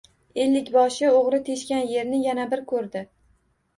[0.45, 3.09] Ellikboshi o‘g‘ri teshgan yerni yana bir ko‘rdi